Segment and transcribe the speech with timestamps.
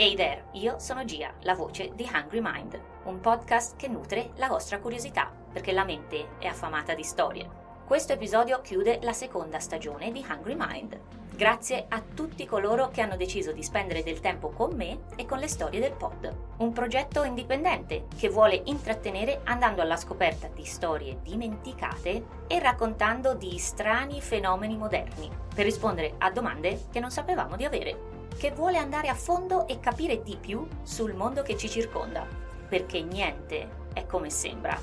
[0.00, 4.46] Hey there, io sono Gia, la voce di Hungry Mind, un podcast che nutre la
[4.46, 7.50] vostra curiosità, perché la mente è affamata di storie.
[7.84, 11.00] Questo episodio chiude la seconda stagione di Hungry Mind.
[11.34, 15.40] Grazie a tutti coloro che hanno deciso di spendere del tempo con me e con
[15.40, 16.32] le storie del pod.
[16.58, 23.58] Un progetto indipendente che vuole intrattenere andando alla scoperta di storie dimenticate e raccontando di
[23.58, 29.08] strani fenomeni moderni, per rispondere a domande che non sapevamo di avere che vuole andare
[29.08, 32.24] a fondo e capire di più sul mondo che ci circonda,
[32.68, 34.80] perché niente è come sembra.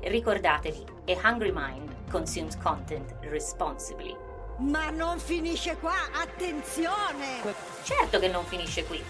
[0.00, 4.14] Ricordatevi, a hungry mind consumes content responsibly.
[4.58, 7.42] Ma non finisce qua, attenzione!
[7.84, 9.02] Certo che non finisce qui.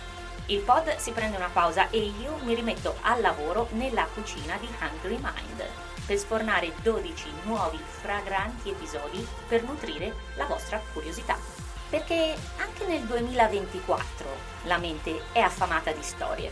[0.47, 4.69] Il pod si prende una pausa e io mi rimetto al lavoro nella cucina di
[4.79, 5.65] Hungry Mind
[6.05, 11.64] per sfornare 12 nuovi fragranti episodi per nutrire la vostra curiosità
[11.95, 14.27] perché anche nel 2024
[14.65, 16.51] la mente è affamata di storie.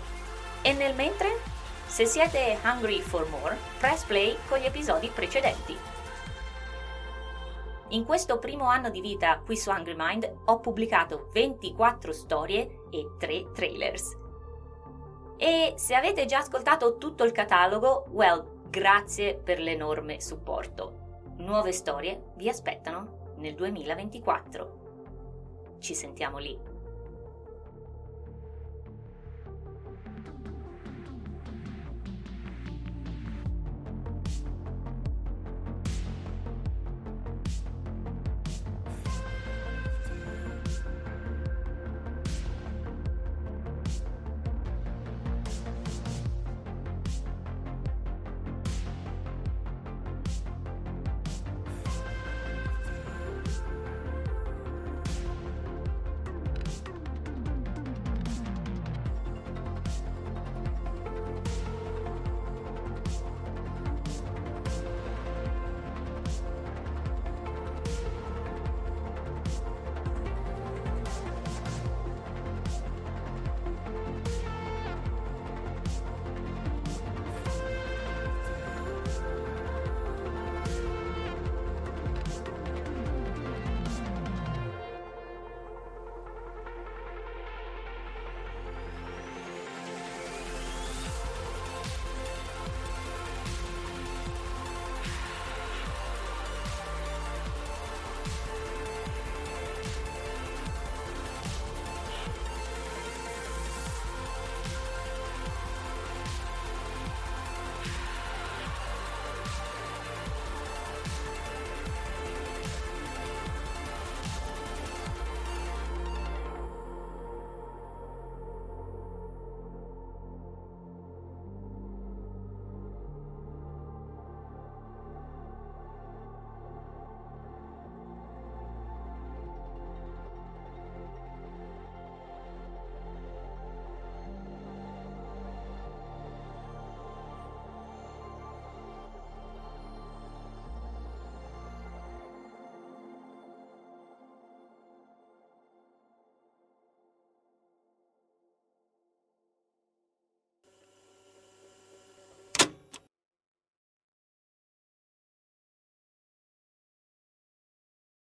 [0.62, 1.36] E nel mentre,
[1.84, 5.76] se siete hungry for more, press play con gli episodi precedenti.
[7.88, 13.08] In questo primo anno di vita qui su Hungry Mind ho pubblicato 24 storie e
[13.18, 14.16] 3 trailers.
[15.38, 21.24] E se avete già ascoltato tutto il catalogo, well, grazie per l'enorme supporto.
[21.38, 24.81] Nuove storie vi aspettano nel 2024.
[25.82, 26.56] Ci sentiamo lì.